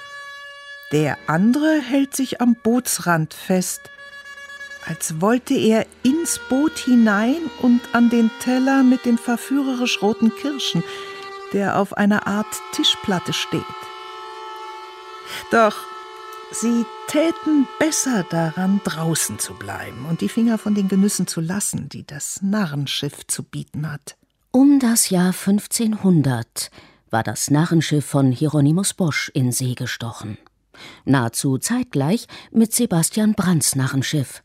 Der 0.92 1.18
andere 1.26 1.80
hält 1.80 2.16
sich 2.16 2.40
am 2.40 2.54
Bootsrand 2.54 3.34
fest, 3.34 3.82
als 4.86 5.20
wollte 5.20 5.52
er 5.52 5.86
ins 6.02 6.40
Boot 6.48 6.78
hinein 6.78 7.36
und 7.60 7.80
an 7.92 8.08
den 8.08 8.30
Teller 8.40 8.82
mit 8.82 9.04
den 9.04 9.18
verführerisch 9.18 10.00
roten 10.00 10.34
Kirschen, 10.34 10.82
der 11.52 11.78
auf 11.78 11.94
einer 11.94 12.26
Art 12.26 12.46
Tischplatte 12.72 13.34
steht. 13.34 13.62
Doch 15.50 15.76
sie 16.52 16.86
täten 17.08 17.68
besser 17.78 18.24
daran, 18.30 18.80
draußen 18.84 19.38
zu 19.38 19.52
bleiben 19.52 20.06
und 20.08 20.22
die 20.22 20.30
Finger 20.30 20.56
von 20.56 20.74
den 20.74 20.88
Genüssen 20.88 21.26
zu 21.26 21.42
lassen, 21.42 21.90
die 21.90 22.06
das 22.06 22.40
Narrenschiff 22.40 23.26
zu 23.26 23.42
bieten 23.42 23.92
hat. 23.92 24.16
Um 24.52 24.80
das 24.80 25.10
Jahr 25.10 25.34
1500 25.34 26.70
war 27.10 27.22
das 27.22 27.50
Narrenschiff 27.50 28.06
von 28.06 28.32
Hieronymus 28.32 28.94
Bosch 28.94 29.30
in 29.34 29.52
See 29.52 29.74
gestochen 29.74 30.38
nahezu 31.04 31.58
zeitgleich 31.58 32.26
mit 32.50 32.74
Sebastian 32.74 33.34
Brandts 33.34 33.76
Narrenschiff. 33.76 34.42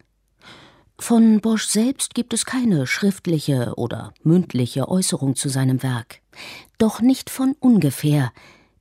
Von 1.00 1.42
Bosch 1.42 1.66
selbst 1.66 2.14
gibt 2.14 2.34
es 2.34 2.46
keine 2.46 2.88
schriftliche 2.88 3.74
oder 3.76 4.14
mündliche 4.24 4.88
Äußerung 4.88 5.36
zu 5.36 5.50
seinem 5.50 5.84
Werk. 5.84 6.22
Doch 6.78 7.02
nicht 7.02 7.30
von 7.30 7.56
ungefähr 7.60 8.32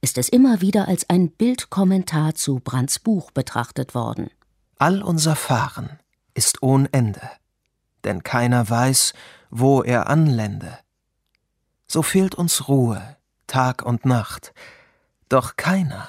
ist 0.00 0.18
es 0.18 0.28
immer 0.28 0.60
wieder 0.60 0.88
als 0.88 1.08
ein 1.08 1.30
Bildkommentar 1.30 2.34
zu 2.34 2.60
Brandts 2.60 2.98
Buch 2.98 3.30
betrachtet 3.30 3.94
worden. 3.94 4.30
All 4.78 5.02
unser 5.02 5.36
Fahren 5.36 6.00
ist 6.34 6.62
ohn 6.62 6.88
Ende, 6.92 7.22
denn 8.04 8.22
keiner 8.22 8.68
weiß, 8.68 9.14
wo 9.50 9.82
er 9.82 10.08
anlände. 10.08 10.78
So 11.86 12.02
fehlt 12.02 12.34
uns 12.34 12.68
Ruhe, 12.68 13.16
Tag 13.46 13.82
und 13.82 14.04
Nacht, 14.04 14.54
doch 15.28 15.56
keiner 15.56 16.08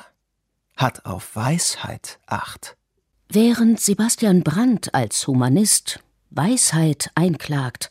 hat 0.75 1.05
auf 1.05 1.35
Weisheit 1.35 2.19
Acht. 2.27 2.75
Während 3.29 3.79
Sebastian 3.79 4.43
Brandt 4.43 4.93
als 4.93 5.27
Humanist 5.27 5.99
Weisheit 6.29 7.11
einklagt, 7.15 7.89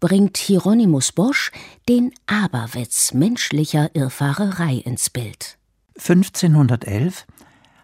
bringt 0.00 0.38
Hieronymus 0.38 1.12
Bosch 1.12 1.52
den 1.88 2.12
Aberwitz 2.26 3.12
menschlicher 3.12 3.94
Irrfahrerei 3.94 4.76
ins 4.76 5.10
Bild. 5.10 5.58
1511 5.98 7.26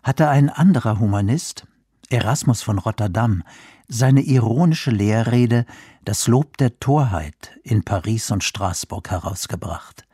hatte 0.02 0.28
ein 0.28 0.48
anderer 0.48 0.98
Humanist, 0.98 1.66
Erasmus 2.08 2.62
von 2.62 2.78
Rotterdam, 2.78 3.42
seine 3.88 4.22
ironische 4.22 4.90
Lehrrede 4.90 5.66
Das 6.04 6.26
Lob 6.28 6.56
der 6.56 6.78
Torheit 6.80 7.50
in 7.62 7.84
Paris 7.84 8.30
und 8.30 8.42
Straßburg 8.42 9.10
herausgebracht. 9.10 10.05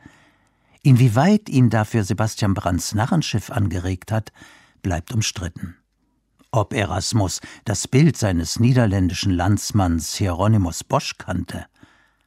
Inwieweit 0.85 1.47
ihn 1.47 1.69
dafür 1.69 2.03
Sebastian 2.03 2.53
Brandts 2.53 2.93
Narrenschiff 2.93 3.49
angeregt 3.49 4.11
hat, 4.11 4.33
bleibt 4.81 5.13
umstritten. 5.13 5.77
Ob 6.51 6.73
Erasmus 6.73 7.39
das 7.63 7.87
Bild 7.87 8.17
seines 8.17 8.59
niederländischen 8.59 9.31
Landsmanns 9.31 10.15
Hieronymus 10.15 10.83
Bosch 10.83 11.17
kannte, 11.17 11.67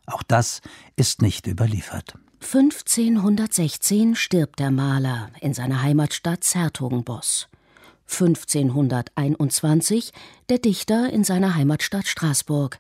auch 0.07 0.23
das 0.23 0.63
ist 0.97 1.21
nicht 1.21 1.47
überliefert. 1.47 2.15
1516 2.41 4.15
stirbt 4.15 4.59
der 4.59 4.71
Maler 4.71 5.29
in 5.43 5.53
seiner 5.53 5.83
Heimatstadt 5.83 6.43
Zertogenbosch. 6.43 7.49
1521 8.09 10.13
der 10.49 10.59
Dichter 10.59 11.13
in 11.13 11.25
seiner 11.25 11.57
Heimatstadt 11.57 12.07
Straßburg, 12.07 12.79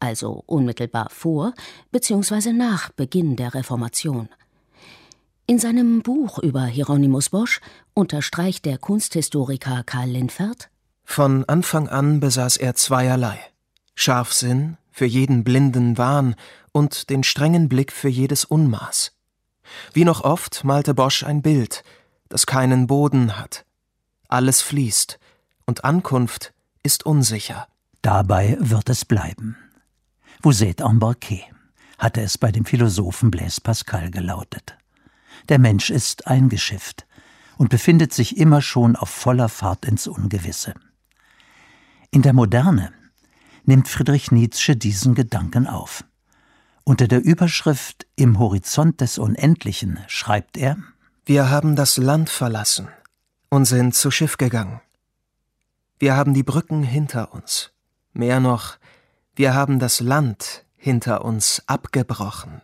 also 0.00 0.42
unmittelbar 0.46 1.10
vor 1.10 1.54
bzw. 1.92 2.52
nach 2.52 2.90
Beginn 2.90 3.36
der 3.36 3.54
Reformation. 3.54 4.28
In 5.46 5.58
seinem 5.58 6.00
Buch 6.00 6.38
über 6.38 6.64
Hieronymus 6.64 7.28
Bosch 7.28 7.60
unterstreicht 7.92 8.64
der 8.64 8.78
Kunsthistoriker 8.78 9.82
Karl 9.84 10.08
Linfert 10.08 10.70
Von 11.04 11.44
Anfang 11.44 11.86
an 11.86 12.18
besaß 12.18 12.56
er 12.56 12.74
zweierlei 12.76 13.38
Scharfsinn 13.94 14.78
für 14.90 15.04
jeden 15.04 15.44
blinden 15.44 15.98
Wahn 15.98 16.34
und 16.72 17.10
den 17.10 17.22
strengen 17.24 17.68
Blick 17.68 17.92
für 17.92 18.08
jedes 18.08 18.46
Unmaß. 18.46 19.12
Wie 19.92 20.06
noch 20.06 20.24
oft 20.24 20.64
malte 20.64 20.94
Bosch 20.94 21.22
ein 21.24 21.42
Bild, 21.42 21.84
das 22.30 22.46
keinen 22.46 22.86
Boden 22.86 23.38
hat, 23.38 23.66
alles 24.28 24.62
fließt, 24.62 25.18
und 25.66 25.84
Ankunft 25.84 26.54
ist 26.82 27.04
unsicher. 27.04 27.68
Dabei 28.00 28.56
wird 28.60 28.88
es 28.88 29.04
bleiben. 29.04 29.56
Vous 30.42 30.62
êtes 30.62 30.82
embarqué, 30.82 31.42
hatte 31.98 32.22
es 32.22 32.38
bei 32.38 32.50
dem 32.50 32.64
Philosophen 32.64 33.30
Blaise 33.30 33.60
Pascal 33.60 34.10
gelautet. 34.10 34.78
Der 35.48 35.58
Mensch 35.58 35.90
ist 35.90 36.26
eingeschifft 36.26 37.06
und 37.56 37.70
befindet 37.70 38.12
sich 38.12 38.36
immer 38.36 38.62
schon 38.62 38.96
auf 38.96 39.10
voller 39.10 39.48
Fahrt 39.48 39.84
ins 39.84 40.06
Ungewisse. 40.06 40.74
In 42.10 42.22
der 42.22 42.32
Moderne 42.32 42.92
nimmt 43.64 43.88
Friedrich 43.88 44.30
Nietzsche 44.30 44.76
diesen 44.76 45.14
Gedanken 45.14 45.66
auf. 45.66 46.04
Unter 46.84 47.08
der 47.08 47.22
Überschrift 47.22 48.06
Im 48.16 48.38
Horizont 48.38 49.00
des 49.00 49.18
Unendlichen 49.18 49.98
schreibt 50.06 50.56
er 50.56 50.76
Wir 51.24 51.48
haben 51.48 51.76
das 51.76 51.96
Land 51.96 52.28
verlassen, 52.28 52.88
und 53.54 53.66
sind 53.66 53.94
zu 53.94 54.10
Schiff 54.10 54.36
gegangen. 54.36 54.80
Wir 56.00 56.16
haben 56.16 56.34
die 56.34 56.42
Brücken 56.42 56.82
hinter 56.82 57.32
uns. 57.32 57.72
Mehr 58.12 58.40
noch, 58.40 58.78
wir 59.36 59.54
haben 59.54 59.78
das 59.78 60.00
Land 60.00 60.64
hinter 60.76 61.24
uns 61.24 61.62
abgebrochen. 61.66 62.62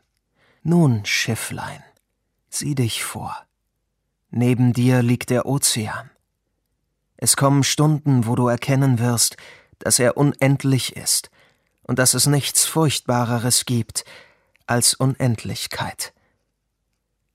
Nun, 0.64 1.06
Schifflein, 1.06 1.82
sieh 2.50 2.74
dich 2.74 3.02
vor. 3.04 3.36
Neben 4.30 4.72
dir 4.72 5.02
liegt 5.02 5.30
der 5.30 5.46
Ozean. 5.46 6.10
Es 7.16 7.36
kommen 7.36 7.64
Stunden, 7.64 8.26
wo 8.26 8.34
du 8.34 8.48
erkennen 8.48 8.98
wirst, 8.98 9.36
dass 9.78 9.98
er 9.98 10.16
unendlich 10.16 10.96
ist 10.96 11.30
und 11.82 11.98
dass 11.98 12.14
es 12.14 12.26
nichts 12.26 12.66
Furchtbareres 12.66 13.64
gibt 13.64 14.04
als 14.66 14.94
Unendlichkeit. 14.94 16.12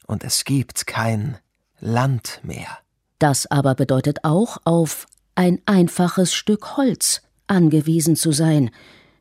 Und 0.06 0.24
es 0.24 0.46
gibt 0.46 0.88
kein 0.88 1.38
Land 1.80 2.40
mehr. 2.44 2.78
Das 3.20 3.48
aber 3.48 3.76
bedeutet 3.76 4.24
auch, 4.24 4.58
auf 4.64 5.08
ein 5.36 5.62
einfaches 5.66 6.34
Stück 6.34 6.78
Holz 6.78 7.22
angewiesen 7.48 8.16
zu 8.16 8.32
sein, 8.32 8.72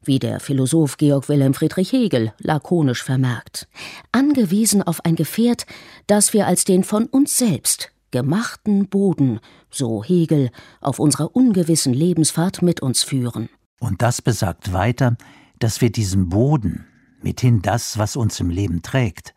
wie 0.07 0.19
der 0.19 0.41
Philosoph 0.41 0.97
Georg 0.97 1.29
Wilhelm 1.29 1.55
Friedrich 1.55 1.93
Hegel 1.93 2.33
lakonisch 2.39 3.03
vermerkt, 3.03 3.69
angewiesen 4.13 4.83
auf 4.83 5.05
ein 5.05 5.17
Gefährt, 5.17 5.67
das 6.07 6.33
wir 6.33 6.47
als 6.47 6.65
den 6.65 6.85
von 6.85 7.07
uns 7.07 7.37
selbst 7.39 7.91
gemachten 8.15 8.89
Boden, 8.89 9.41
so 9.71 10.05
Hegel, 10.05 10.51
auf 10.81 11.01
unserer 11.01 11.35
ungewissen 11.35 11.93
Lebensfahrt 11.93 12.63
mit 12.63 12.81
uns 12.81 13.03
führen. 13.03 13.49
Und 13.81 14.03
das 14.03 14.23
besagt 14.23 14.73
weiter, 14.73 15.17
dass 15.59 15.81
wir 15.81 15.91
diesem 15.91 16.29
Boden, 16.29 16.87
mithin 17.23 17.61
das, 17.61 17.99
was 17.99 18.15
uns 18.15 18.39
im 18.39 18.51
Leben 18.51 18.83
trägt, 18.83 19.35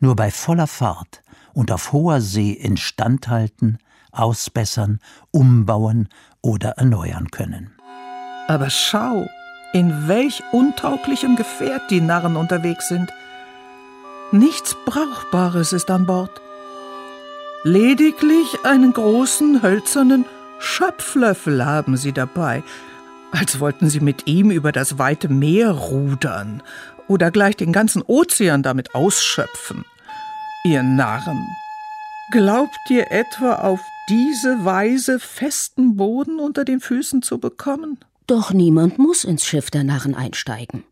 nur 0.00 0.16
bei 0.16 0.30
voller 0.30 0.66
Fahrt 0.66 1.22
und 1.54 1.72
auf 1.72 1.92
hoher 1.92 2.20
See 2.20 2.52
instand 2.52 3.28
halten, 3.28 3.78
ausbessern, 4.12 4.98
umbauen 5.30 6.10
oder 6.42 6.72
erneuern 6.72 7.30
können. 7.30 7.72
Aber 8.48 8.68
schau, 8.68 9.26
in 9.72 10.08
welch 10.08 10.42
untauglichem 10.52 11.36
Gefährt 11.36 11.90
die 11.90 12.00
Narren 12.00 12.36
unterwegs 12.36 12.88
sind. 12.88 13.10
Nichts 14.32 14.76
Brauchbares 14.84 15.72
ist 15.72 15.90
an 15.90 16.06
Bord. 16.06 16.40
Lediglich 17.62 18.64
einen 18.64 18.92
großen 18.92 19.62
hölzernen 19.62 20.24
Schöpflöffel 20.58 21.64
haben 21.64 21.96
sie 21.96 22.12
dabei, 22.12 22.62
als 23.32 23.60
wollten 23.60 23.90
sie 23.90 24.00
mit 24.00 24.26
ihm 24.26 24.50
über 24.50 24.72
das 24.72 24.98
weite 24.98 25.28
Meer 25.28 25.70
rudern 25.70 26.62
oder 27.08 27.30
gleich 27.30 27.56
den 27.56 27.72
ganzen 27.72 28.02
Ozean 28.02 28.62
damit 28.62 28.94
ausschöpfen. 28.94 29.84
Ihr 30.64 30.82
Narren, 30.82 31.46
glaubt 32.30 32.78
ihr 32.88 33.10
etwa 33.10 33.56
auf 33.56 33.80
diese 34.08 34.64
Weise 34.64 35.18
festen 35.18 35.96
Boden 35.96 36.38
unter 36.38 36.64
den 36.64 36.80
Füßen 36.80 37.22
zu 37.22 37.38
bekommen? 37.38 37.98
Doch 38.30 38.52
niemand 38.52 38.96
muss 38.96 39.24
ins 39.24 39.44
Schiff 39.44 39.72
der 39.72 39.82
Narren 39.82 40.14
einsteigen. 40.14 40.84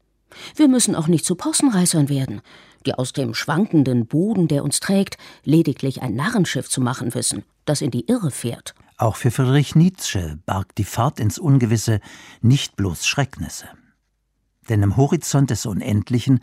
Wir 0.56 0.66
müssen 0.66 0.96
auch 0.96 1.06
nicht 1.06 1.24
zu 1.24 1.36
Possenreißern 1.36 2.08
werden, 2.08 2.40
die 2.84 2.94
aus 2.94 3.12
dem 3.12 3.32
schwankenden 3.32 4.08
Boden, 4.08 4.48
der 4.48 4.64
uns 4.64 4.80
trägt, 4.80 5.18
lediglich 5.44 6.02
ein 6.02 6.16
Narrenschiff 6.16 6.68
zu 6.68 6.80
machen 6.80 7.14
wissen, 7.14 7.44
das 7.64 7.80
in 7.80 7.92
die 7.92 8.08
Irre 8.08 8.32
fährt. 8.32 8.74
Auch 8.96 9.14
für 9.14 9.30
Friedrich 9.30 9.76
Nietzsche 9.76 10.40
barg 10.46 10.74
die 10.74 10.82
Fahrt 10.82 11.20
ins 11.20 11.38
Ungewisse 11.38 12.00
nicht 12.40 12.74
bloß 12.74 13.06
Schrecknisse. 13.06 13.68
Denn 14.68 14.82
im 14.82 14.96
Horizont 14.96 15.50
des 15.50 15.64
Unendlichen 15.64 16.40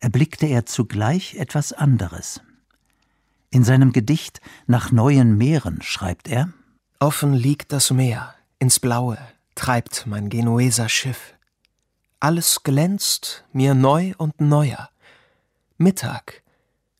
erblickte 0.00 0.46
er 0.46 0.66
zugleich 0.66 1.36
etwas 1.36 1.72
anderes. 1.72 2.40
In 3.50 3.62
seinem 3.62 3.92
Gedicht 3.92 4.40
Nach 4.66 4.90
neuen 4.90 5.38
Meeren 5.38 5.82
schreibt 5.82 6.26
er 6.26 6.52
Offen 6.98 7.32
liegt 7.32 7.70
das 7.70 7.92
Meer, 7.92 8.34
ins 8.58 8.80
Blaue 8.80 9.18
treibt 9.54 10.06
mein 10.06 10.28
Genueser 10.28 10.88
Schiff. 10.88 11.34
Alles 12.20 12.62
glänzt 12.62 13.44
mir 13.52 13.74
neu 13.74 14.14
und 14.18 14.40
neuer. 14.40 14.90
Mittag 15.76 16.42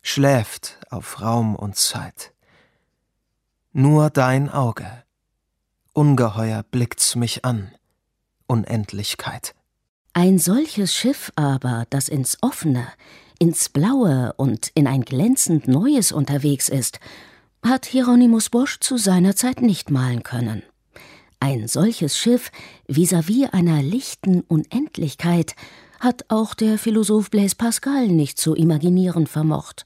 schläft 0.01 0.77
auf 0.89 1.21
Raum 1.21 1.55
und 1.55 1.77
Zeit. 1.77 2.33
Nur 3.71 4.09
dein 4.09 4.49
Auge, 4.49 5.03
ungeheuer 5.93 6.63
blickt's 6.63 7.15
mich 7.15 7.45
an, 7.45 7.71
Unendlichkeit. 8.47 9.55
Ein 10.13 10.37
solches 10.37 10.93
Schiff 10.93 11.31
aber, 11.35 11.85
das 11.89 12.07
ins 12.07 12.37
Offene, 12.41 12.87
ins 13.39 13.69
Blaue 13.69 14.33
und 14.37 14.67
in 14.75 14.85
ein 14.87 15.01
glänzend 15.01 15.67
Neues 15.67 16.11
unterwegs 16.11 16.69
ist, 16.69 16.99
hat 17.63 17.85
Hieronymus 17.85 18.49
Bosch 18.49 18.79
zu 18.79 18.97
seiner 18.97 19.35
Zeit 19.35 19.61
nicht 19.61 19.89
malen 19.89 20.21
können. 20.21 20.63
Ein 21.43 21.67
solches 21.67 22.17
Schiff 22.17 22.51
vis-à-vis 22.87 23.47
-vis 23.47 23.53
einer 23.53 23.83
lichten 23.83 24.43
Unendlichkeit 24.47 25.57
hat 25.99 26.23
auch 26.29 26.53
der 26.53 26.77
Philosoph 26.77 27.29
Blaise 27.29 27.57
Pascal 27.57 28.07
nicht 28.07 28.37
zu 28.37 28.55
imaginieren 28.55 29.27
vermocht. 29.27 29.85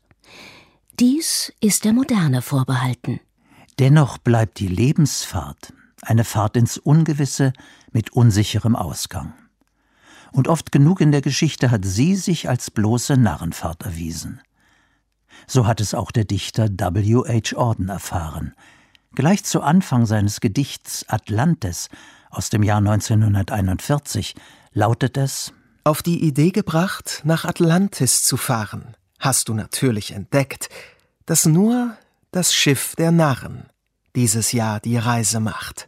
Dies 1.00 1.52
ist 1.60 1.84
der 1.84 1.94
Moderne 1.94 2.44
vorbehalten. 2.44 3.20
Dennoch 3.80 4.20
bleibt 4.20 4.60
die 4.60 4.68
Lebensfahrt 4.68 5.74
eine 6.04 6.26
Fahrt 6.26 6.58
ins 6.58 6.78
Ungewisse 6.78 7.54
mit 7.92 8.14
unsicherem 8.14 8.76
Ausgang 8.76 9.34
und 10.32 10.48
oft 10.48 10.72
genug 10.72 11.02
in 11.02 11.12
der 11.12 11.22
Geschichte 11.22 11.72
hat 11.72 11.86
sie 11.86 12.16
sich 12.16 12.48
als 12.48 12.70
bloße 12.70 13.18
Narrenfahrt 13.18 13.82
erwiesen. 13.82 14.42
So 15.48 15.66
hat 15.66 15.82
es 15.82 15.96
auch 15.96 16.12
der 16.12 16.26
Dichter 16.26 16.70
W. 16.70 17.24
H. 17.28 17.58
Auden 17.58 17.90
erfahren. 17.90 18.54
Gleich 19.16 19.44
zu 19.44 19.62
Anfang 19.62 20.06
seines 20.06 20.42
Gedichts 20.42 21.06
Atlantis 21.08 21.90
aus 22.30 22.50
dem 22.50 22.64
Jahr 22.64 22.78
1941 22.78 24.36
lautet 24.74 25.18
es 25.18 25.54
Auf 25.84 26.04
die 26.04 26.24
Idee 26.24 26.52
gebracht, 26.52 27.22
nach 27.24 27.46
Atlantis 27.46 28.24
zu 28.24 28.38
fahren, 28.38 28.96
hast 29.20 29.50
du 29.50 29.54
natürlich 29.54 30.12
entdeckt, 30.12 30.70
dass 31.26 31.46
nur 31.46 31.98
das 32.32 32.54
Schiff 32.54 32.96
der 32.96 33.12
Narren 33.12 33.66
dieses 34.16 34.52
Jahr 34.52 34.80
die 34.80 34.98
Reise 34.98 35.40
macht. 35.40 35.88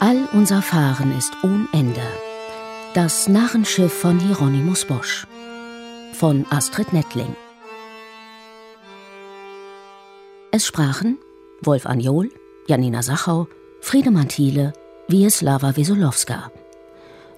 All 0.00 0.28
unser 0.32 0.60
Fahren 0.60 1.16
ist 1.16 1.32
ohne 1.42 1.68
Ende. 1.72 2.02
Das 2.94 3.28
Narrenschiff 3.28 3.92
von 3.92 4.18
Hieronymus 4.20 4.84
Bosch. 4.84 5.26
Von 6.12 6.46
Astrid 6.50 6.92
Nettling. 6.92 7.34
Es 10.56 10.64
sprachen 10.64 11.18
Wolf 11.60 11.84
Anjol, 11.84 12.30
Janina 12.66 13.02
Sachau, 13.02 13.46
Friedemann 13.82 14.28
Thiele, 14.28 14.72
Wieslava 15.06 15.76
Wesolowska. 15.76 16.50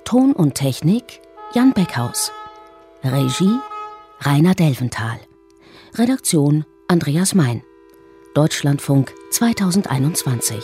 Ton 0.05 0.33
und 0.33 0.55
Technik 0.55 1.21
Jan 1.53 1.73
Beckhaus. 1.73 2.31
Regie 3.03 3.59
Rainer 4.21 4.55
Delventhal. 4.55 5.19
Redaktion 5.97 6.65
Andreas 6.87 7.35
Mein. 7.35 7.65
Deutschlandfunk 8.35 9.13
2021 9.33 10.63